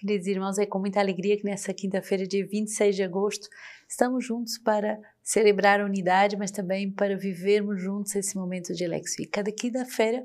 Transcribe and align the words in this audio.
Queridos 0.00 0.26
irmãos, 0.28 0.56
é 0.56 0.64
com 0.64 0.78
muita 0.78 0.98
alegria 0.98 1.36
que 1.36 1.44
nessa 1.44 1.74
quinta-feira, 1.74 2.26
dia 2.26 2.46
26 2.46 2.96
de 2.96 3.02
agosto, 3.02 3.46
estamos 3.86 4.24
juntos 4.24 4.56
para 4.56 4.98
celebrar 5.22 5.78
a 5.78 5.84
unidade, 5.84 6.38
mas 6.38 6.50
também 6.50 6.90
para 6.90 7.18
vivermos 7.18 7.82
juntos 7.82 8.16
esse 8.16 8.34
momento 8.34 8.72
de 8.72 8.86
Lexi. 8.86 9.26
Cada 9.26 9.52
quinta-feira 9.52 10.24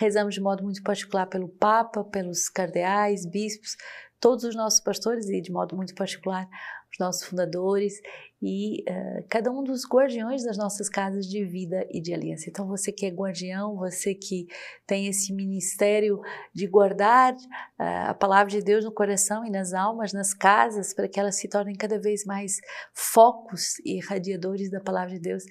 rezamos 0.00 0.34
de 0.34 0.40
modo 0.40 0.64
muito 0.64 0.82
particular 0.82 1.26
pelo 1.26 1.48
Papa, 1.48 2.02
pelos 2.02 2.48
cardeais, 2.48 3.24
bispos, 3.24 3.76
todos 4.20 4.44
os 4.44 4.54
nossos 4.54 4.80
pastores 4.80 5.28
e 5.28 5.40
de 5.40 5.52
modo 5.52 5.76
muito 5.76 5.94
particular 5.94 6.48
os 6.94 6.98
nossos 6.98 7.24
fundadores 7.24 8.00
e 8.40 8.82
uh, 8.82 9.24
cada 9.28 9.50
um 9.50 9.64
dos 9.64 9.84
guardiões 9.86 10.44
das 10.44 10.56
nossas 10.56 10.88
casas 10.88 11.26
de 11.26 11.44
vida 11.44 11.86
e 11.90 12.00
de 12.00 12.14
aliança. 12.14 12.48
Então, 12.48 12.66
você 12.68 12.92
que 12.92 13.06
é 13.06 13.10
guardião, 13.10 13.76
você 13.76 14.14
que 14.14 14.46
tem 14.86 15.06
esse 15.06 15.32
ministério 15.32 16.20
de 16.54 16.66
guardar 16.66 17.32
uh, 17.34 18.08
a 18.08 18.14
palavra 18.14 18.50
de 18.50 18.62
Deus 18.62 18.84
no 18.84 18.92
coração 18.92 19.44
e 19.44 19.50
nas 19.50 19.72
almas, 19.72 20.12
nas 20.12 20.32
casas, 20.32 20.94
para 20.94 21.08
que 21.08 21.18
elas 21.18 21.36
se 21.36 21.48
tornem 21.48 21.74
cada 21.74 21.98
vez 21.98 22.24
mais 22.24 22.60
focos 22.92 23.78
e 23.84 23.98
radiadores 24.00 24.70
da 24.70 24.80
palavra 24.80 25.14
de 25.14 25.20
Deus 25.20 25.44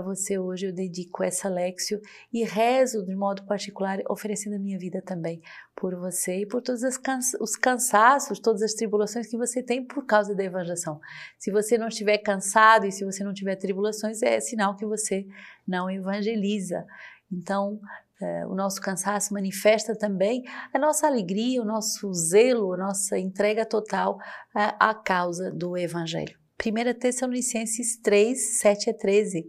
a 0.00 0.02
você 0.02 0.38
hoje 0.38 0.66
eu 0.66 0.72
dedico 0.72 1.22
essa 1.22 1.48
Lexio 1.48 2.00
e 2.32 2.44
rezo 2.44 3.04
de 3.04 3.14
modo 3.14 3.44
particular, 3.44 3.98
oferecendo 4.08 4.56
a 4.56 4.58
minha 4.58 4.78
vida 4.78 5.02
também 5.02 5.40
por 5.74 5.94
você 5.96 6.40
e 6.40 6.46
por 6.46 6.62
todos 6.62 6.82
os 6.82 7.56
cansaços, 7.56 8.38
todas 8.38 8.62
as 8.62 8.74
tribulações 8.74 9.26
que 9.26 9.36
você 9.36 9.62
tem 9.62 9.84
por 9.84 10.04
causa 10.04 10.34
da 10.34 10.44
evangelização. 10.44 11.00
Se 11.38 11.50
você 11.50 11.78
não 11.78 11.88
estiver 11.88 12.18
cansado 12.18 12.86
e 12.86 12.92
se 12.92 13.04
você 13.04 13.24
não 13.24 13.32
tiver 13.32 13.56
tribulações, 13.56 14.22
é 14.22 14.40
sinal 14.40 14.76
que 14.76 14.86
você 14.86 15.26
não 15.66 15.90
evangeliza. 15.90 16.86
Então, 17.30 17.80
Uh, 18.18 18.50
o 18.50 18.54
nosso 18.54 18.80
cansaço 18.80 19.34
manifesta 19.34 19.94
também 19.94 20.42
a 20.72 20.78
nossa 20.78 21.06
alegria, 21.06 21.60
o 21.60 21.66
nosso 21.66 22.10
zelo, 22.14 22.72
a 22.72 22.76
nossa 22.78 23.18
entrega 23.18 23.66
total 23.66 24.16
à 24.54 24.94
causa 24.94 25.52
do 25.52 25.76
Evangelho. 25.76 26.34
1 26.58 26.98
Tessalonicenses 26.98 28.00
3, 28.00 28.58
7 28.58 28.90
a 28.90 28.94
13 28.94 29.46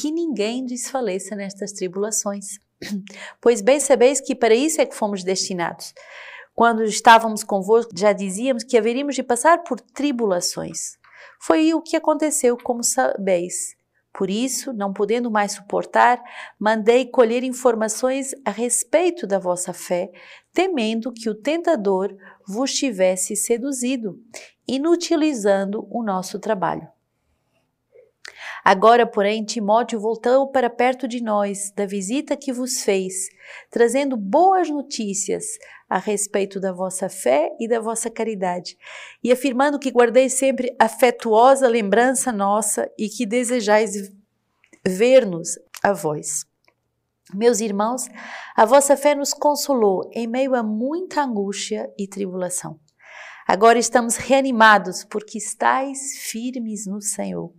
que 0.00 0.10
ninguém 0.10 0.64
desfaleça 0.64 1.34
nestas 1.34 1.72
tribulações. 1.72 2.58
Pois 3.40 3.60
bem 3.60 3.80
sabeis 3.80 4.20
que 4.20 4.34
para 4.34 4.54
isso 4.54 4.80
é 4.80 4.86
que 4.86 4.94
fomos 4.94 5.24
destinados. 5.24 5.94
Quando 6.54 6.84
estávamos 6.84 7.42
convosco, 7.42 7.92
já 7.96 8.12
dizíamos 8.12 8.64
que 8.64 8.76
haveríamos 8.76 9.14
de 9.14 9.22
passar 9.22 9.62
por 9.62 9.80
tribulações. 9.80 10.96
Foi 11.40 11.72
o 11.74 11.82
que 11.82 11.96
aconteceu, 11.96 12.56
como 12.56 12.82
sabeis. 12.82 13.76
Por 14.12 14.30
isso, 14.30 14.72
não 14.72 14.94
podendo 14.94 15.30
mais 15.30 15.52
suportar, 15.52 16.22
mandei 16.58 17.04
colher 17.04 17.44
informações 17.44 18.34
a 18.46 18.50
respeito 18.50 19.26
da 19.26 19.38
vossa 19.38 19.74
fé, 19.74 20.10
temendo 20.52 21.12
que 21.12 21.28
o 21.28 21.34
tentador 21.34 22.16
vos 22.46 22.72
tivesse 22.72 23.36
seduzido, 23.36 24.18
inutilizando 24.66 25.86
o 25.90 26.02
nosso 26.02 26.38
trabalho. 26.38 26.88
Agora, 28.68 29.06
porém, 29.06 29.44
Timóteo 29.44 30.00
voltou 30.00 30.50
para 30.50 30.68
perto 30.68 31.06
de 31.06 31.22
nós 31.22 31.70
da 31.70 31.86
visita 31.86 32.36
que 32.36 32.52
vos 32.52 32.82
fez, 32.82 33.28
trazendo 33.70 34.16
boas 34.16 34.68
notícias 34.68 35.44
a 35.88 35.98
respeito 35.98 36.58
da 36.58 36.72
vossa 36.72 37.08
fé 37.08 37.54
e 37.60 37.68
da 37.68 37.78
vossa 37.78 38.10
caridade, 38.10 38.76
e 39.22 39.30
afirmando 39.30 39.78
que 39.78 39.92
guardeis 39.92 40.32
sempre 40.32 40.74
afetuosa 40.80 41.68
lembrança 41.68 42.32
nossa 42.32 42.90
e 42.98 43.08
que 43.08 43.24
desejais 43.24 44.12
ver-nos 44.84 45.50
a 45.80 45.92
vós. 45.92 46.44
Meus 47.32 47.60
irmãos, 47.60 48.08
a 48.56 48.64
vossa 48.64 48.96
fé 48.96 49.14
nos 49.14 49.32
consolou 49.32 50.10
em 50.12 50.26
meio 50.26 50.56
a 50.56 50.62
muita 50.64 51.22
angústia 51.22 51.88
e 51.96 52.08
tribulação. 52.08 52.80
Agora 53.46 53.78
estamos 53.78 54.16
reanimados 54.16 55.04
porque 55.04 55.38
estáis 55.38 56.18
firmes 56.18 56.84
no 56.84 57.00
Senhor. 57.00 57.54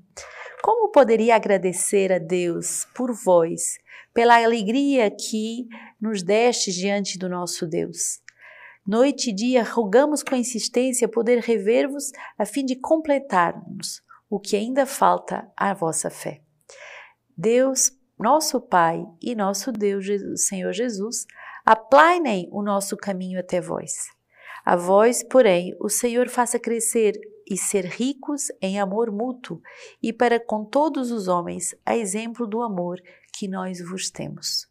Como 0.67 0.91
poderia 0.91 1.33
agradecer 1.33 2.11
a 2.11 2.17
Deus 2.17 2.85
por 2.94 3.13
vós, 3.13 3.78
pela 4.13 4.44
alegria 4.44 5.09
que 5.09 5.66
nos 5.97 6.22
deste 6.22 6.73
diante 6.73 7.17
do 7.17 7.29
nosso 7.29 7.66
Deus? 7.66 8.19
Noite 8.85 9.29
e 9.29 9.33
dia 9.33 9.63
rogamos 9.63 10.22
com 10.22 10.35
insistência 10.35 11.07
poder 11.07 11.39
rever-vos 11.39 12.11
a 12.38 12.45
fim 12.45 12.66
de 12.66 12.75
completarmos 12.75 14.01
o 14.29 14.41
que 14.41 14.57
ainda 14.57 14.85
falta 14.85 15.50
à 15.55 15.73
vossa 15.73 16.09
fé. 16.09 16.41
Deus, 17.38 17.94
nosso 18.19 18.59
Pai 18.59 19.05
e 19.22 19.35
nosso 19.35 19.72
Deus, 19.72 20.05
Senhor 20.35 20.73
Jesus, 20.73 21.25
aplainem 21.66 22.49
o 22.51 22.61
nosso 22.61 22.97
caminho 22.97 23.39
até 23.39 23.61
vós. 23.61 23.94
A 24.66 24.75
vós, 24.75 25.23
porém, 25.23 25.73
o 25.79 25.88
Senhor 25.88 26.28
faça 26.28 26.59
crescer 26.59 27.13
e 27.50 27.58
ser 27.58 27.85
ricos 27.85 28.52
em 28.62 28.80
amor 28.80 29.12
mútuo 29.12 29.62
e 30.02 30.12
para 30.12 30.40
com 30.40 30.66
todos 30.66 31.12
os 31.12 31.28
homens, 31.28 31.74
a 31.85 31.96
exemplo 31.96 32.46
do 32.46 32.62
amor 32.62 33.02
que 33.34 33.47
nós 33.47 33.80
vos 33.80 34.09
temos. 34.09 34.68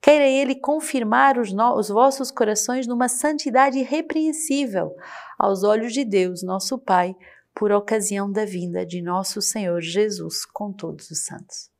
Queira 0.00 0.26
Ele 0.26 0.54
confirmar 0.54 1.38
os, 1.38 1.52
no, 1.52 1.76
os 1.76 1.88
vossos 1.88 2.30
corações 2.30 2.86
numa 2.86 3.08
santidade 3.08 3.78
irrepreensível 3.78 4.94
aos 5.38 5.62
olhos 5.62 5.92
de 5.92 6.04
Deus, 6.04 6.42
nosso 6.42 6.78
Pai, 6.78 7.14
por 7.54 7.72
ocasião 7.72 8.30
da 8.30 8.44
vinda 8.44 8.86
de 8.86 9.02
nosso 9.02 9.42
Senhor 9.42 9.80
Jesus 9.80 10.44
com 10.46 10.72
todos 10.72 11.10
os 11.10 11.24
santos. 11.24 11.70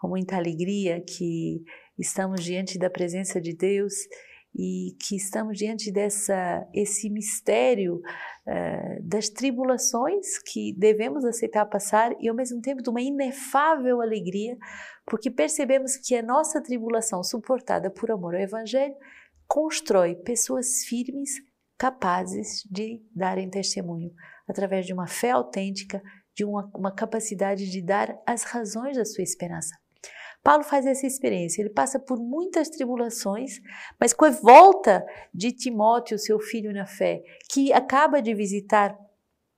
Com 0.00 0.08
muita 0.08 0.36
alegria 0.36 1.00
que 1.00 1.62
estamos 1.96 2.42
diante 2.44 2.78
da 2.78 2.90
presença 2.90 3.40
de 3.40 3.54
Deus 3.54 3.94
e 4.54 4.96
que 5.00 5.16
estamos 5.16 5.56
diante 5.56 5.92
dessa 5.92 6.66
esse 6.74 7.08
mistério 7.10 7.96
uh, 7.96 9.02
das 9.02 9.28
tribulações 9.28 10.38
que 10.38 10.74
devemos 10.76 11.24
aceitar 11.24 11.66
passar 11.66 12.12
e 12.20 12.28
ao 12.28 12.34
mesmo 12.34 12.60
tempo 12.60 12.82
de 12.82 12.90
uma 12.90 13.00
inefável 13.00 14.00
alegria, 14.00 14.56
porque 15.06 15.30
percebemos 15.30 15.96
que 15.96 16.14
a 16.14 16.22
nossa 16.22 16.62
tribulação 16.62 17.22
suportada 17.22 17.90
por 17.90 18.10
amor 18.10 18.34
ao 18.34 18.40
evangelho 18.40 18.94
constrói 19.46 20.14
pessoas 20.14 20.84
firmes 20.84 21.30
capazes 21.78 22.62
de 22.70 23.00
darem 23.14 23.48
testemunho 23.48 24.12
através 24.48 24.84
de 24.84 24.92
uma 24.92 25.06
fé 25.06 25.30
autêntica, 25.30 26.02
de 26.34 26.44
uma, 26.44 26.70
uma 26.74 26.92
capacidade 26.94 27.70
de 27.70 27.82
dar 27.82 28.18
as 28.26 28.42
razões 28.42 28.96
da 28.96 29.04
sua 29.04 29.22
esperança. 29.22 29.76
Paulo 30.48 30.64
faz 30.64 30.86
essa 30.86 31.06
experiência, 31.06 31.60
ele 31.60 31.68
passa 31.68 32.00
por 32.00 32.18
muitas 32.18 32.70
tribulações, 32.70 33.60
mas 34.00 34.14
com 34.14 34.24
a 34.24 34.30
volta 34.30 35.04
de 35.34 35.52
Timóteo, 35.52 36.18
seu 36.18 36.40
filho 36.40 36.72
na 36.72 36.86
fé, 36.86 37.22
que 37.50 37.70
acaba 37.70 38.22
de 38.22 38.34
visitar 38.34 38.98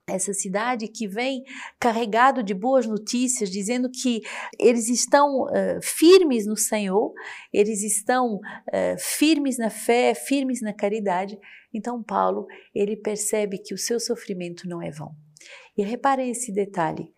essa 0.08 0.34
cidade 0.34 0.88
que 0.88 1.06
vem 1.06 1.44
carregado 1.78 2.42
de 2.42 2.52
boas 2.52 2.88
notícias, 2.88 3.48
dizendo 3.48 3.88
que 3.88 4.22
eles 4.58 4.88
estão 4.88 5.44
uh, 5.44 5.80
firmes 5.80 6.44
no 6.44 6.56
Senhor, 6.56 7.14
eles 7.52 7.84
estão 7.84 8.38
uh, 8.38 8.98
firmes 8.98 9.58
na 9.58 9.70
fé, 9.70 10.12
firmes 10.12 10.60
na 10.60 10.72
caridade. 10.72 11.38
Então 11.72 12.02
Paulo 12.02 12.48
ele 12.74 12.96
percebe 12.96 13.58
que 13.58 13.72
o 13.72 13.78
seu 13.78 14.00
sofrimento 14.00 14.68
não 14.68 14.82
é 14.82 14.90
vão. 14.90 15.14
E 15.78 15.84
repare 15.84 16.28
esse 16.28 16.52
detalhe: 16.52 17.14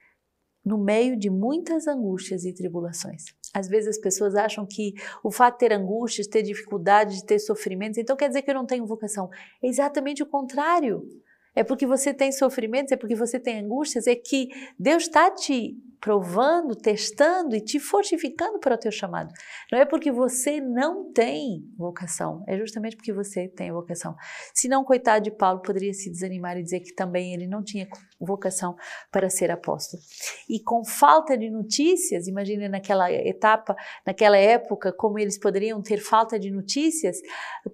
no 0.62 0.76
meio 0.76 1.18
de 1.18 1.30
muitas 1.30 1.86
angústias 1.86 2.44
e 2.44 2.52
tribulações. 2.52 3.40
Às 3.52 3.68
vezes 3.68 3.90
as 3.90 3.98
pessoas 3.98 4.34
acham 4.34 4.66
que 4.66 4.94
o 5.22 5.30
fato 5.30 5.54
de 5.54 5.68
ter 5.68 5.72
angústias, 5.72 6.26
ter 6.26 6.42
dificuldades, 6.42 7.16
de 7.16 7.26
ter 7.26 7.38
sofrimentos, 7.38 7.98
então 7.98 8.16
quer 8.16 8.28
dizer 8.28 8.42
que 8.42 8.50
eu 8.50 8.54
não 8.54 8.66
tenho 8.66 8.86
vocação. 8.86 9.28
É 9.62 9.68
exatamente 9.68 10.22
o 10.22 10.26
contrário. 10.26 11.06
É 11.54 11.62
porque 11.62 11.86
você 11.86 12.14
tem 12.14 12.32
sofrimentos, 12.32 12.92
é 12.92 12.96
porque 12.96 13.14
você 13.14 13.38
tem 13.38 13.60
angústias, 13.60 14.06
é 14.06 14.14
que 14.14 14.48
Deus 14.78 15.02
está 15.02 15.30
te 15.30 15.76
provando, 16.02 16.74
testando 16.74 17.54
e 17.54 17.60
te 17.60 17.78
fortificando 17.78 18.58
para 18.58 18.74
o 18.74 18.78
teu 18.78 18.90
chamado. 18.90 19.32
Não 19.70 19.78
é 19.78 19.86
porque 19.86 20.10
você 20.10 20.60
não 20.60 21.12
tem 21.12 21.64
vocação, 21.78 22.42
é 22.48 22.58
justamente 22.58 22.96
porque 22.96 23.12
você 23.12 23.46
tem 23.46 23.70
vocação. 23.70 24.16
Se 24.52 24.66
não, 24.66 24.82
coitado 24.82 25.22
de 25.22 25.30
Paulo 25.30 25.62
poderia 25.62 25.94
se 25.94 26.10
desanimar 26.10 26.58
e 26.58 26.62
dizer 26.64 26.80
que 26.80 26.92
também 26.92 27.32
ele 27.32 27.46
não 27.46 27.62
tinha 27.62 27.86
vocação 28.18 28.74
para 29.12 29.30
ser 29.30 29.52
apóstolo. 29.52 30.02
E 30.50 30.60
com 30.60 30.84
falta 30.84 31.38
de 31.38 31.48
notícias, 31.48 32.26
imagine 32.26 32.68
naquela 32.68 33.10
etapa, 33.12 33.76
naquela 34.04 34.36
época, 34.36 34.92
como 34.92 35.20
eles 35.20 35.38
poderiam 35.38 35.80
ter 35.80 35.98
falta 35.98 36.36
de 36.36 36.50
notícias, 36.50 37.18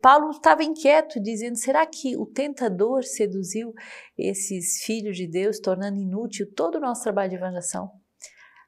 Paulo 0.02 0.32
estava 0.32 0.62
inquieto, 0.62 1.19
dizendo: 1.19 1.56
será 1.56 1.86
que 1.86 2.14
o 2.14 2.26
tentador 2.26 3.04
seduziu 3.04 3.72
esses 4.19 4.82
filhos 4.84 5.16
de 5.16 5.26
Deus, 5.26 5.58
tornando 5.58 5.98
inútil 5.98 6.46
todo 6.54 6.74
o 6.74 6.81
nosso 6.81 7.02
trabalho 7.02 7.31
de 7.31 7.36
evangelização? 7.36 7.97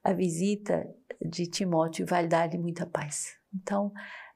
A 0.02 0.12
visita 0.12 0.86
de 1.20 1.46
Timóteo 1.46 2.06
vai 2.06 2.26
dar-lhe 2.26 2.58
muita 2.58 2.86
paz. 2.86 3.34
Então, 3.54 3.92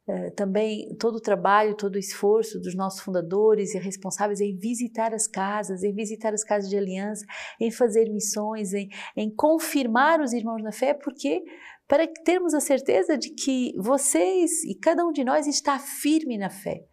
eh, 0.06 0.30
também 0.30 0.94
todo 0.98 1.16
o 1.16 1.20
trabalho, 1.20 1.74
todo 1.74 1.94
o 1.94 1.98
esforço 1.98 2.60
dos 2.60 2.74
nossos 2.74 3.00
fundadores 3.00 3.74
e 3.74 3.78
responsáveis 3.78 4.40
em 4.40 4.54
visitar 4.56 5.14
as 5.14 5.26
casas, 5.26 5.82
em 5.82 5.94
visitar 5.94 6.34
as 6.34 6.44
casas 6.44 6.68
de 6.68 6.76
aliança, 6.76 7.24
em 7.58 7.70
fazer 7.70 8.10
missões, 8.10 8.74
em, 8.74 8.88
em 9.16 9.34
confirmar 9.34 10.20
os 10.20 10.34
irmãos 10.34 10.62
na 10.62 10.72
fé, 10.72 10.92
porque 10.92 11.42
para 11.88 12.06
termos 12.24 12.52
a 12.52 12.60
certeza 12.60 13.16
de 13.16 13.30
que 13.30 13.72
vocês 13.78 14.62
e 14.64 14.74
cada 14.74 15.06
um 15.06 15.12
de 15.12 15.24
nós 15.24 15.46
está 15.46 15.78
firme 15.78 16.36
na 16.36 16.50
fé. 16.50 16.84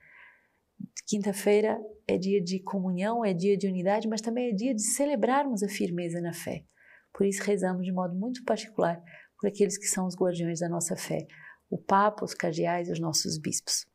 Quinta-feira 1.06 1.78
é 2.08 2.18
dia 2.18 2.42
de 2.42 2.62
comunhão, 2.62 3.26
é 3.26 3.34
dia 3.34 3.58
de 3.58 3.68
unidade, 3.68 4.08
mas 4.08 4.22
também 4.22 4.50
é 4.50 4.54
dia 4.54 4.74
de 4.74 4.82
celebrarmos 4.82 5.64
a 5.64 5.68
firmeza 5.68 6.22
na 6.22 6.34
fé. 6.34 6.64
Por 7.13 7.25
isso 7.25 7.44
rezamos 7.44 7.86
de 7.86 7.92
modo 7.92 8.16
muito 8.16 8.44
particular 8.44 9.02
por 9.42 9.48
aqueles 9.48 9.78
que 9.78 9.88
são 9.88 10.06
os 10.06 10.16
guardiões 10.16 10.60
da 10.60 10.69
nossa 10.69 10.96
fé, 10.96 11.28
o 11.69 11.78
Papa, 11.78 12.24
os 12.24 12.34
cardeais 12.34 12.88
e 12.88 12.92
os 12.92 13.00
nossos 13.00 13.38
bispos. 13.40 13.86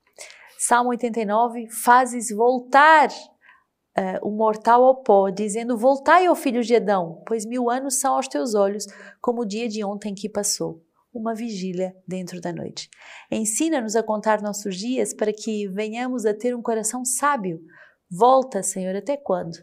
Salmo 0.58 0.90
89, 0.90 1.68
fazes 1.68 2.30
voltar 2.30 3.08
uh, 3.08 4.26
o 4.26 4.30
mortal 4.30 4.82
ao 4.84 5.02
pó, 5.02 5.28
dizendo: 5.28 5.76
Voltai, 5.76 6.28
ó 6.28 6.34
filhos 6.34 6.66
de 6.66 6.74
Adão, 6.74 7.22
pois 7.26 7.44
mil 7.44 7.70
anos 7.70 8.00
são 8.00 8.14
aos 8.14 8.26
teus 8.26 8.54
olhos 8.54 8.86
como 9.20 9.42
o 9.42 9.46
dia 9.46 9.68
de 9.68 9.84
ontem 9.84 10.14
que 10.14 10.28
passou. 10.28 10.82
Uma 11.12 11.34
vigília 11.34 11.96
dentro 12.06 12.42
da 12.42 12.52
noite. 12.52 12.90
Ensina-nos 13.30 13.96
a 13.96 14.02
contar 14.02 14.42
nossos 14.42 14.76
dias 14.76 15.14
para 15.14 15.32
que 15.32 15.66
venhamos 15.68 16.26
a 16.26 16.34
ter 16.34 16.54
um 16.54 16.60
coração 16.60 17.06
sábio. 17.06 17.58
Volta, 18.10 18.62
Senhor, 18.62 18.94
até 18.94 19.16
quando? 19.16 19.56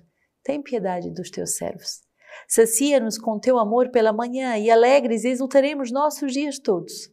Tem 0.44 0.64
piedade 0.64 1.12
dos 1.12 1.30
teus 1.30 1.56
servos. 1.56 2.03
Sacia-nos 2.48 3.18
com 3.18 3.40
teu 3.40 3.58
amor 3.58 3.90
pela 3.90 4.14
manhã 4.14 4.58
e 4.58 4.70
alegres 4.70 5.24
exultaremos 5.24 5.92
nossos 5.92 6.32
dias 6.34 6.60
todos. 6.60 7.10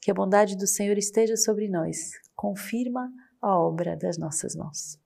Que 0.00 0.10
a 0.10 0.14
bondade 0.14 0.56
do 0.56 0.66
Senhor 0.66 0.98
esteja 0.98 1.36
sobre 1.36 1.68
nós. 1.68 2.10
Confirma 2.34 3.08
a 3.40 3.58
obra 3.58 3.96
das 3.96 4.18
nossas 4.18 4.54
mãos 4.56 5.00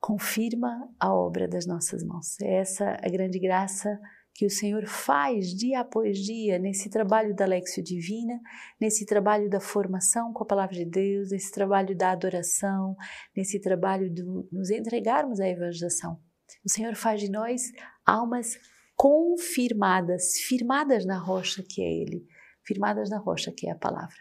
confirma 0.00 0.88
a 0.98 1.12
obra 1.12 1.48
das 1.48 1.66
nossas 1.66 2.02
mãos. 2.02 2.40
É 2.40 2.60
essa 2.60 2.96
a 3.02 3.08
grande 3.10 3.38
graça 3.38 3.98
que 4.34 4.46
o 4.46 4.50
Senhor 4.50 4.86
faz 4.86 5.48
dia 5.48 5.80
após 5.80 6.18
dia 6.18 6.58
nesse 6.58 6.88
trabalho 6.88 7.34
da 7.34 7.44
Lexio 7.44 7.82
Divina, 7.82 8.40
nesse 8.80 9.04
trabalho 9.04 9.50
da 9.50 9.60
formação 9.60 10.32
com 10.32 10.44
a 10.44 10.46
palavra 10.46 10.76
de 10.76 10.84
Deus, 10.84 11.30
nesse 11.30 11.50
trabalho 11.50 11.96
da 11.96 12.12
adoração, 12.12 12.96
nesse 13.36 13.60
trabalho 13.60 14.08
de 14.08 14.22
nos 14.52 14.70
entregarmos 14.70 15.40
à 15.40 15.48
evangelização. 15.48 16.20
O 16.64 16.70
Senhor 16.70 16.94
faz 16.94 17.20
de 17.20 17.30
nós 17.30 17.62
almas 18.08 18.58
confirmadas, 18.96 20.38
firmadas 20.48 21.04
na 21.04 21.18
rocha 21.18 21.62
que 21.62 21.82
é 21.82 21.92
Ele, 21.92 22.26
firmadas 22.64 23.10
na 23.10 23.18
rocha 23.18 23.52
que 23.52 23.68
é 23.68 23.70
a 23.70 23.76
palavra. 23.76 24.16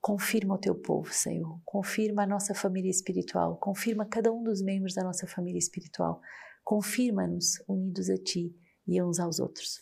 Confirma 0.00 0.54
o 0.54 0.58
teu 0.58 0.74
povo, 0.74 1.12
Senhor. 1.12 1.60
Confirma 1.64 2.22
a 2.22 2.26
nossa 2.26 2.54
família 2.54 2.90
espiritual. 2.90 3.56
Confirma 3.56 4.06
cada 4.06 4.32
um 4.32 4.42
dos 4.42 4.62
membros 4.62 4.94
da 4.94 5.02
nossa 5.02 5.26
família 5.26 5.58
espiritual. 5.58 6.20
Confirma-nos 6.64 7.62
unidos 7.68 8.10
a 8.10 8.16
Ti 8.16 8.54
e 8.86 9.02
uns 9.02 9.18
aos 9.18 9.38
outros. 9.38 9.80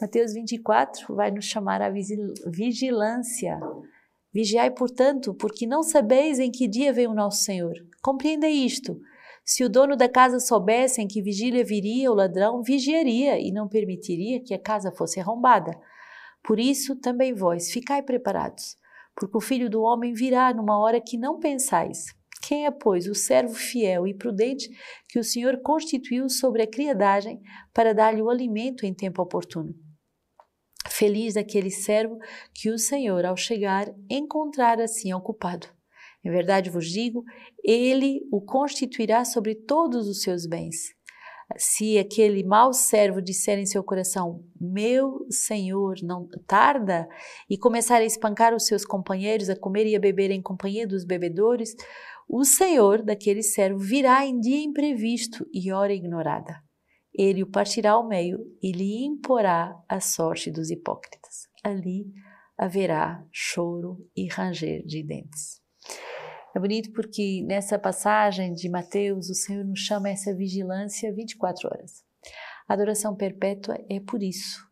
Mateus 0.00 0.32
24 0.32 1.14
vai 1.14 1.30
nos 1.30 1.44
chamar 1.44 1.82
à 1.82 1.90
vigilância. 1.90 3.58
Vigiai, 4.32 4.70
portanto, 4.70 5.34
porque 5.34 5.66
não 5.66 5.82
sabeis 5.82 6.38
em 6.38 6.50
que 6.50 6.66
dia 6.66 6.92
vem 6.92 7.06
o 7.06 7.14
nosso 7.14 7.44
Senhor. 7.44 7.74
Compreenda 8.02 8.48
isto. 8.48 9.00
Se 9.44 9.64
o 9.64 9.68
dono 9.68 9.96
da 9.96 10.08
casa 10.08 10.40
soubesse 10.40 11.02
em 11.02 11.06
que 11.06 11.20
vigília 11.20 11.64
viria 11.64 12.10
o 12.10 12.14
ladrão, 12.14 12.62
vigiaria 12.62 13.38
e 13.38 13.52
não 13.52 13.68
permitiria 13.68 14.42
que 14.42 14.54
a 14.54 14.58
casa 14.58 14.90
fosse 14.90 15.20
arrombada. 15.20 15.78
Por 16.42 16.58
isso, 16.58 16.96
também 16.96 17.34
vós, 17.34 17.70
ficai 17.70 18.02
preparados 18.02 18.76
porque 19.14 19.36
o 19.36 19.40
filho 19.40 19.70
do 19.70 19.82
homem 19.82 20.12
virá 20.12 20.52
numa 20.52 20.78
hora 20.78 21.00
que 21.00 21.16
não 21.16 21.38
pensais. 21.38 22.06
Quem 22.42 22.66
é, 22.66 22.70
pois, 22.70 23.06
o 23.06 23.14
servo 23.14 23.54
fiel 23.54 24.06
e 24.06 24.12
prudente 24.12 24.68
que 25.08 25.18
o 25.18 25.24
Senhor 25.24 25.62
constituiu 25.62 26.28
sobre 26.28 26.62
a 26.62 26.66
criadagem 26.66 27.40
para 27.72 27.94
dar-lhe 27.94 28.20
o 28.20 28.28
alimento 28.28 28.84
em 28.84 28.92
tempo 28.92 29.22
oportuno? 29.22 29.74
Feliz 30.88 31.36
aquele 31.36 31.70
servo 31.70 32.18
que 32.52 32.68
o 32.68 32.78
Senhor, 32.78 33.24
ao 33.24 33.36
chegar, 33.36 33.88
encontrar 34.10 34.80
assim 34.80 35.12
ocupado. 35.14 35.68
Em 36.24 36.30
verdade 36.30 36.70
vos 36.70 36.88
digo, 36.88 37.22
ele 37.62 38.20
o 38.32 38.40
constituirá 38.40 39.24
sobre 39.24 39.54
todos 39.54 40.08
os 40.08 40.22
seus 40.22 40.46
bens 40.46 40.94
se 41.56 41.98
aquele 41.98 42.42
mau 42.42 42.72
servo 42.72 43.20
disser 43.20 43.58
em 43.58 43.66
seu 43.66 43.82
coração, 43.82 44.42
meu 44.60 45.26
senhor 45.30 45.96
não 46.02 46.28
tarda, 46.46 47.06
e 47.48 47.58
começar 47.58 47.96
a 47.96 48.04
espancar 48.04 48.54
os 48.54 48.66
seus 48.66 48.84
companheiros, 48.84 49.50
a 49.50 49.56
comer 49.56 49.86
e 49.86 49.94
a 49.94 50.00
beber 50.00 50.30
em 50.30 50.42
companhia 50.42 50.86
dos 50.86 51.04
bebedores, 51.04 51.74
o 52.28 52.44
senhor 52.44 53.02
daquele 53.02 53.42
servo 53.42 53.78
virá 53.78 54.24
em 54.24 54.40
dia 54.40 54.62
imprevisto 54.62 55.46
e 55.52 55.70
hora 55.70 55.92
ignorada. 55.92 56.62
Ele 57.16 57.42
o 57.42 57.50
partirá 57.50 57.92
ao 57.92 58.08
meio 58.08 58.38
e 58.62 58.72
lhe 58.72 59.04
imporá 59.04 59.76
a 59.88 60.00
sorte 60.00 60.50
dos 60.50 60.70
hipócritas. 60.70 61.46
Ali 61.62 62.06
haverá 62.58 63.24
choro 63.30 63.98
e 64.16 64.26
ranger 64.26 64.84
de 64.84 65.02
dentes. 65.02 65.63
É 66.54 66.60
bonito 66.60 66.92
porque 66.92 67.42
nessa 67.46 67.76
passagem 67.78 68.54
de 68.54 68.68
Mateus, 68.68 69.28
o 69.28 69.34
Senhor 69.34 69.64
nos 69.64 69.80
chama 69.80 70.06
a 70.06 70.12
essa 70.12 70.32
vigilância 70.32 71.12
24 71.12 71.68
horas. 71.68 72.04
A 72.68 72.74
adoração 72.74 73.16
perpétua 73.16 73.76
é 73.90 73.98
por 73.98 74.22
isso. 74.22 74.64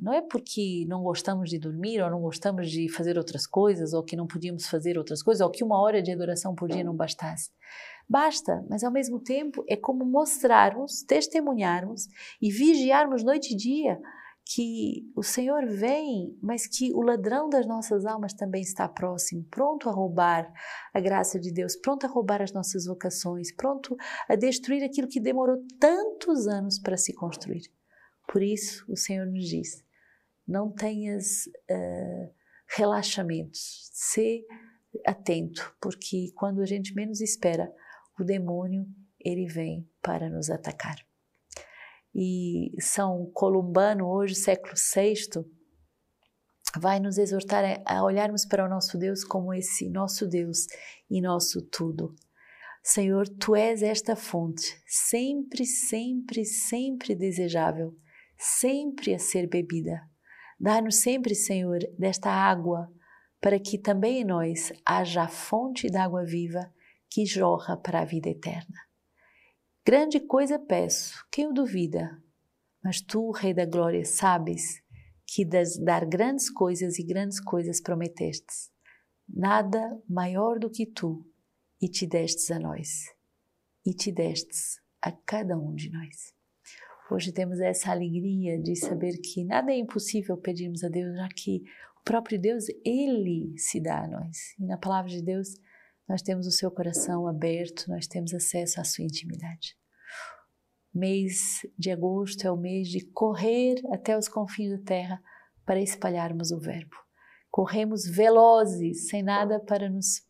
Não 0.00 0.12
é 0.12 0.20
porque 0.20 0.84
não 0.88 1.04
gostamos 1.04 1.48
de 1.48 1.60
dormir 1.60 2.02
ou 2.02 2.10
não 2.10 2.20
gostamos 2.20 2.68
de 2.68 2.88
fazer 2.88 3.16
outras 3.16 3.46
coisas 3.46 3.92
ou 3.92 4.02
que 4.02 4.16
não 4.16 4.26
podíamos 4.26 4.66
fazer 4.66 4.98
outras 4.98 5.22
coisas 5.22 5.40
ou 5.40 5.50
que 5.50 5.62
uma 5.62 5.80
hora 5.80 6.02
de 6.02 6.10
adoração 6.10 6.56
por 6.56 6.68
dia 6.68 6.82
não 6.82 6.96
bastasse. 6.96 7.50
Basta, 8.08 8.64
mas 8.68 8.82
ao 8.82 8.90
mesmo 8.90 9.20
tempo 9.20 9.64
é 9.68 9.76
como 9.76 10.04
mostrarmos, 10.04 11.02
testemunharmos 11.02 12.08
e 12.42 12.50
vigiarmos 12.50 13.22
noite 13.22 13.54
e 13.54 13.56
dia 13.56 14.00
que 14.48 15.10
o 15.16 15.24
Senhor 15.24 15.66
vem, 15.66 16.38
mas 16.40 16.68
que 16.68 16.92
o 16.94 17.02
ladrão 17.02 17.48
das 17.48 17.66
nossas 17.66 18.06
almas 18.06 18.32
também 18.32 18.62
está 18.62 18.88
próximo, 18.88 19.44
pronto 19.50 19.88
a 19.88 19.92
roubar 19.92 20.52
a 20.94 21.00
graça 21.00 21.40
de 21.40 21.52
Deus, 21.52 21.74
pronto 21.74 22.06
a 22.06 22.08
roubar 22.08 22.40
as 22.40 22.52
nossas 22.52 22.86
vocações, 22.86 23.52
pronto 23.52 23.96
a 24.28 24.36
destruir 24.36 24.84
aquilo 24.84 25.08
que 25.08 25.18
demorou 25.18 25.58
tantos 25.80 26.46
anos 26.46 26.78
para 26.78 26.96
se 26.96 27.12
construir. 27.12 27.62
Por 28.28 28.40
isso, 28.40 28.84
o 28.88 28.96
Senhor 28.96 29.26
nos 29.26 29.48
diz: 29.48 29.84
não 30.46 30.70
tenhas 30.70 31.46
uh, 31.68 32.32
relaxamentos, 32.68 33.90
se 33.92 34.46
atento, 35.04 35.74
porque 35.80 36.30
quando 36.36 36.62
a 36.62 36.66
gente 36.66 36.94
menos 36.94 37.20
espera, 37.20 37.72
o 38.18 38.22
demônio 38.22 38.86
ele 39.18 39.46
vem 39.46 39.90
para 40.00 40.30
nos 40.30 40.50
atacar 40.50 41.05
e 42.18 42.72
São 42.80 43.30
Columbano, 43.34 44.08
hoje 44.08 44.34
século 44.34 44.72
VI, 44.74 45.44
vai 46.80 46.98
nos 46.98 47.18
exortar 47.18 47.82
a 47.84 48.02
olharmos 48.02 48.46
para 48.46 48.64
o 48.64 48.68
nosso 48.70 48.96
Deus 48.96 49.22
como 49.22 49.52
esse 49.52 49.90
nosso 49.90 50.26
Deus 50.26 50.66
e 51.10 51.20
nosso 51.20 51.60
tudo. 51.60 52.14
Senhor, 52.82 53.28
tu 53.28 53.54
és 53.54 53.82
esta 53.82 54.16
fonte, 54.16 54.80
sempre, 54.86 55.66
sempre, 55.66 56.46
sempre 56.46 57.14
desejável, 57.14 57.94
sempre 58.38 59.12
a 59.12 59.18
ser 59.18 59.46
bebida. 59.46 60.00
Dá-nos 60.58 60.96
sempre, 60.96 61.34
Senhor, 61.34 61.80
desta 61.98 62.30
água, 62.30 62.90
para 63.42 63.60
que 63.60 63.76
também 63.76 64.22
em 64.22 64.24
nós 64.24 64.72
haja 64.86 65.24
a 65.24 65.28
fonte 65.28 65.90
da 65.90 66.04
água 66.04 66.24
viva 66.24 66.72
que 67.10 67.26
jorra 67.26 67.76
para 67.76 68.00
a 68.00 68.04
vida 68.06 68.30
eterna. 68.30 68.86
Grande 69.86 70.18
coisa 70.18 70.58
peço, 70.58 71.24
quem 71.30 71.46
o 71.46 71.52
duvida? 71.52 72.20
Mas 72.82 73.00
tu, 73.00 73.30
Rei 73.30 73.54
da 73.54 73.64
Glória, 73.64 74.04
sabes 74.04 74.82
que 75.24 75.44
das 75.44 75.78
dar 75.78 76.04
grandes 76.04 76.50
coisas 76.50 76.98
e 76.98 77.04
grandes 77.04 77.38
coisas 77.38 77.80
prometestes. 77.80 78.68
Nada 79.28 79.96
maior 80.08 80.58
do 80.58 80.68
que 80.68 80.86
tu, 80.86 81.24
e 81.80 81.88
te 81.88 82.04
destes 82.04 82.50
a 82.50 82.58
nós, 82.58 83.14
e 83.86 83.94
te 83.94 84.10
destes 84.10 84.80
a 85.00 85.12
cada 85.12 85.56
um 85.56 85.72
de 85.72 85.88
nós. 85.88 86.34
Hoje 87.08 87.30
temos 87.30 87.60
essa 87.60 87.92
alegria 87.92 88.60
de 88.60 88.74
saber 88.74 89.18
que 89.18 89.44
nada 89.44 89.70
é 89.70 89.78
impossível 89.78 90.36
pedirmos 90.36 90.82
a 90.82 90.88
Deus, 90.88 91.16
já 91.16 91.28
que 91.28 91.62
o 92.00 92.02
próprio 92.02 92.40
Deus, 92.40 92.64
Ele 92.84 93.56
se 93.56 93.80
dá 93.80 94.02
a 94.02 94.08
nós. 94.08 94.52
E 94.58 94.66
na 94.66 94.78
palavra 94.78 95.12
de 95.12 95.22
Deus, 95.22 95.60
nós 96.08 96.22
temos 96.22 96.46
o 96.46 96.52
seu 96.52 96.70
coração 96.70 97.26
aberto, 97.26 97.88
nós 97.88 98.06
temos 98.06 98.32
acesso 98.32 98.80
à 98.80 98.84
sua 98.84 99.04
intimidade. 99.04 99.76
Mês 100.94 101.60
de 101.78 101.90
agosto 101.90 102.46
é 102.46 102.50
o 102.50 102.56
mês 102.56 102.88
de 102.88 103.04
correr 103.06 103.76
até 103.92 104.16
os 104.16 104.28
confins 104.28 104.70
da 104.70 104.84
terra 104.84 105.22
para 105.64 105.80
espalharmos 105.80 106.52
o 106.52 106.58
Verbo. 106.58 106.96
Corremos 107.50 108.06
velozes, 108.06 109.08
sem 109.08 109.22
nada 109.22 109.58
para 109.60 109.90
nos 109.90 110.22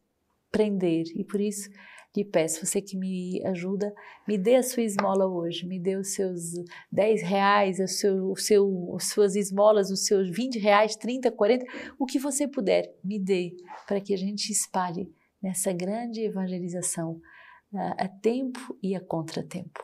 prender, 0.51 1.05
e 1.15 1.23
por 1.23 1.41
isso 1.41 1.69
lhe 2.17 2.25
peço, 2.25 2.65
você 2.65 2.81
que 2.81 2.97
me 2.97 3.45
ajuda, 3.45 3.93
me 4.27 4.39
dê 4.39 4.57
a 4.57 4.63
sua 4.63 4.83
esmola 4.83 5.27
hoje, 5.27 5.67
me 5.67 5.79
dê 5.79 5.97
os 5.97 6.15
seus 6.15 6.53
10 6.91 7.23
reais, 7.23 7.79
o 7.79 7.87
seu, 7.87 8.31
o 8.31 8.37
seu, 8.37 8.95
as 8.97 9.09
suas 9.09 9.37
esmolas, 9.37 9.91
os 9.91 10.07
seus 10.07 10.31
20 10.31 10.59
reais, 10.59 10.97
30, 10.97 11.31
40, 11.31 11.67
o 11.99 12.07
que 12.07 12.19
você 12.19 12.49
puder, 12.49 12.91
me 13.05 13.19
dê, 13.19 13.55
para 13.87 14.01
que 14.01 14.15
a 14.15 14.17
gente 14.17 14.51
espalhe 14.51 15.13
nessa 15.47 15.73
grande 15.73 16.23
evangelização 16.23 17.21
a 17.99 18.09
tempo 18.09 18.77
e 18.83 18.97
a 18.97 19.01
contratempo. 19.01 19.81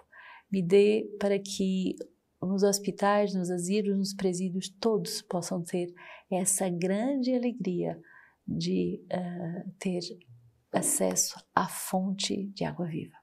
Me 0.50 0.60
dê 0.60 1.08
para 1.20 1.38
que 1.38 1.94
nos 2.42 2.64
hospitais, 2.64 3.32
nos 3.32 3.48
asilos, 3.48 3.96
nos 3.96 4.12
presídios, 4.12 4.68
todos 4.68 5.22
possam 5.22 5.62
ter 5.62 5.94
essa 6.30 6.68
grande 6.68 7.32
alegria 7.32 8.00
de 8.46 9.00
uh, 9.04 9.70
ter 9.78 10.00
acesso 10.72 11.38
à 11.54 11.68
fonte 11.68 12.46
de 12.48 12.64
água 12.64 12.86
viva 12.86 13.16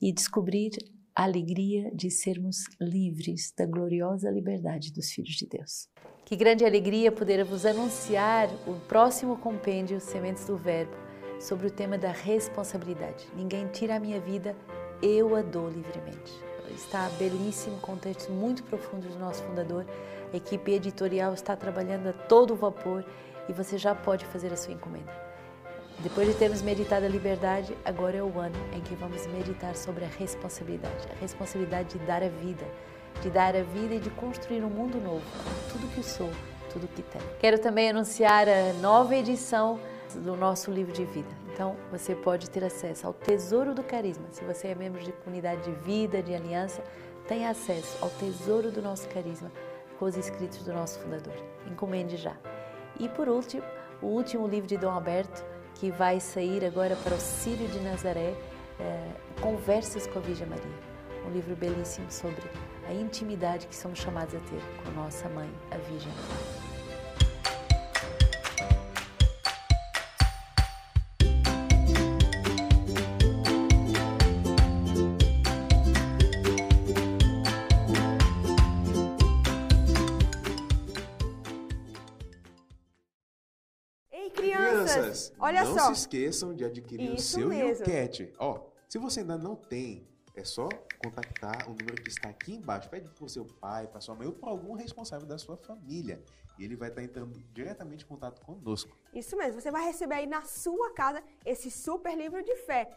e 0.00 0.12
descobrir 0.12 0.70
a 1.16 1.22
alegria 1.22 1.90
de 1.94 2.10
sermos 2.10 2.64
livres 2.78 3.54
da 3.56 3.64
gloriosa 3.64 4.30
liberdade 4.30 4.92
dos 4.92 5.10
filhos 5.10 5.34
de 5.36 5.46
Deus. 5.46 5.88
Que 6.26 6.36
grande 6.36 6.64
alegria 6.64 7.10
poder 7.10 7.42
vos 7.44 7.64
anunciar 7.64 8.48
o 8.68 8.78
próximo 8.86 9.38
compêndio 9.38 9.98
Sementes 10.00 10.46
do 10.46 10.58
Verbo 10.58 11.13
sobre 11.44 11.66
o 11.66 11.70
tema 11.70 11.98
da 11.98 12.10
responsabilidade. 12.10 13.28
Ninguém 13.36 13.66
tira 13.66 13.96
a 13.96 14.00
minha 14.00 14.18
vida, 14.18 14.56
eu 15.02 15.36
a 15.36 15.42
dou 15.42 15.68
livremente. 15.68 16.32
Está 16.74 17.10
belíssimo, 17.18 17.78
com 17.80 17.96
textos 17.96 18.28
muito 18.28 18.62
profundos 18.64 19.12
do 19.12 19.18
nosso 19.18 19.42
fundador. 19.42 19.84
A 20.32 20.36
equipe 20.36 20.72
editorial 20.72 21.34
está 21.34 21.54
trabalhando 21.54 22.08
a 22.08 22.12
todo 22.14 22.56
vapor 22.56 23.04
e 23.46 23.52
você 23.52 23.76
já 23.76 23.94
pode 23.94 24.24
fazer 24.24 24.54
a 24.54 24.56
sua 24.56 24.72
encomenda. 24.72 25.12
Depois 25.98 26.26
de 26.26 26.34
termos 26.34 26.62
meditado 26.62 27.04
a 27.04 27.08
liberdade, 27.08 27.76
agora 27.84 28.16
é 28.16 28.22
o 28.22 28.38
ano 28.38 28.56
em 28.72 28.80
que 28.80 28.94
vamos 28.94 29.26
meditar 29.26 29.76
sobre 29.76 30.06
a 30.06 30.08
responsabilidade. 30.08 31.06
A 31.14 31.20
responsabilidade 31.20 31.98
de 31.98 32.06
dar 32.06 32.22
a 32.22 32.28
vida, 32.28 32.64
de 33.20 33.28
dar 33.28 33.54
a 33.54 33.62
vida 33.62 33.96
e 33.96 34.00
de 34.00 34.08
construir 34.10 34.64
um 34.64 34.70
mundo 34.70 34.98
novo, 34.98 35.22
tudo 35.70 35.94
que 35.94 36.02
sou, 36.02 36.30
tudo 36.72 36.88
que 36.88 37.02
tenho. 37.02 37.24
Quero 37.38 37.58
também 37.58 37.90
anunciar 37.90 38.48
a 38.48 38.72
nova 38.80 39.14
edição 39.14 39.78
do 40.20 40.36
nosso 40.36 40.70
livro 40.70 40.92
de 40.92 41.04
vida. 41.04 41.28
Então, 41.52 41.76
você 41.90 42.14
pode 42.14 42.50
ter 42.50 42.64
acesso 42.64 43.06
ao 43.06 43.12
Tesouro 43.12 43.74
do 43.74 43.82
Carisma. 43.82 44.26
Se 44.30 44.44
você 44.44 44.68
é 44.68 44.74
membro 44.74 45.02
de 45.02 45.12
comunidade 45.12 45.62
de 45.62 45.72
vida, 45.84 46.22
de 46.22 46.34
aliança, 46.34 46.82
tem 47.28 47.46
acesso 47.46 47.96
ao 48.02 48.10
Tesouro 48.10 48.70
do 48.70 48.82
nosso 48.82 49.08
Carisma 49.08 49.50
com 49.98 50.04
os 50.04 50.16
escritos 50.16 50.62
do 50.62 50.72
nosso 50.72 50.98
fundador. 50.98 51.34
Encomende 51.70 52.16
já. 52.16 52.36
E 52.98 53.08
por 53.08 53.28
último, 53.28 53.62
o 54.02 54.06
último 54.06 54.46
livro 54.46 54.68
de 54.68 54.76
Dom 54.76 54.90
Alberto, 54.90 55.44
que 55.74 55.90
vai 55.90 56.20
sair 56.20 56.64
agora 56.64 56.96
para 56.96 57.14
o 57.14 57.20
Sírio 57.20 57.66
de 57.68 57.80
Nazaré, 57.80 58.34
é, 58.80 59.10
Conversas 59.40 60.06
com 60.06 60.18
a 60.18 60.22
Virgem 60.22 60.46
Maria. 60.46 60.64
Um 61.26 61.30
livro 61.30 61.56
belíssimo 61.56 62.10
sobre 62.10 62.42
a 62.88 62.92
intimidade 62.92 63.66
que 63.66 63.74
somos 63.74 63.98
chamados 63.98 64.34
a 64.34 64.38
ter 64.40 64.60
com 64.82 64.90
nossa 64.92 65.28
mãe, 65.28 65.50
a 65.70 65.76
Virgem 65.76 66.12
Maria. 66.12 66.63
Olha 85.38 85.64
não 85.64 85.74
só. 85.74 85.88
Não 85.88 85.94
se 85.94 86.00
esqueçam 86.00 86.54
de 86.54 86.64
adquirir 86.64 87.14
Isso 87.14 87.36
o 87.36 87.40
seu 87.40 87.48
mesmo. 87.48 87.84
Ó, 88.38 88.66
se 88.88 88.98
você 88.98 89.20
ainda 89.20 89.38
não 89.38 89.54
tem, 89.56 90.06
é 90.34 90.44
só 90.44 90.68
contactar 90.98 91.68
o 91.68 91.70
número 91.70 92.02
que 92.02 92.08
está 92.08 92.28
aqui 92.28 92.54
embaixo. 92.54 92.88
Pede 92.88 93.08
para 93.08 93.24
o 93.24 93.28
seu 93.28 93.44
pai, 93.44 93.86
para 93.86 94.00
sua 94.00 94.14
mãe 94.14 94.26
ou 94.26 94.32
para 94.32 94.50
algum 94.50 94.74
responsável 94.74 95.26
da 95.26 95.38
sua 95.38 95.56
família. 95.56 96.22
E 96.58 96.64
ele 96.64 96.76
vai 96.76 96.88
estar 96.88 97.02
entrando 97.02 97.32
diretamente 97.52 98.04
em 98.04 98.08
contato 98.08 98.40
conosco. 98.40 98.96
Isso 99.12 99.36
mesmo. 99.36 99.60
Você 99.60 99.70
vai 99.70 99.84
receber 99.84 100.16
aí 100.16 100.26
na 100.26 100.42
sua 100.42 100.92
casa 100.92 101.22
esse 101.44 101.70
super 101.70 102.16
livro 102.16 102.42
de 102.42 102.56
fé. 102.56 102.88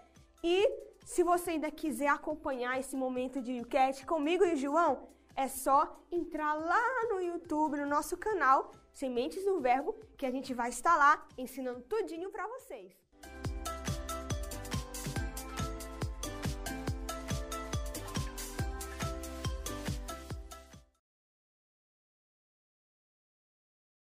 E 0.43 0.69
se 1.05 1.23
você 1.23 1.51
ainda 1.51 1.71
quiser 1.71 2.09
acompanhar 2.09 2.79
esse 2.79 2.95
momento 2.95 3.41
de 3.41 3.53
YouCat 3.53 4.05
comigo 4.05 4.43
e 4.43 4.53
o 4.53 4.57
João, 4.57 5.07
é 5.37 5.47
só 5.47 6.03
entrar 6.11 6.55
lá 6.55 7.05
no 7.09 7.21
YouTube, 7.21 7.77
no 7.77 7.85
nosso 7.85 8.17
canal 8.17 8.71
Sementes 8.91 9.45
do 9.45 9.61
Verbo, 9.61 9.93
que 10.17 10.25
a 10.25 10.31
gente 10.31 10.51
vai 10.51 10.69
estar 10.69 10.97
lá 10.97 11.27
ensinando 11.37 11.81
tudinho 11.81 12.31
para 12.31 12.47
vocês. 12.47 13.06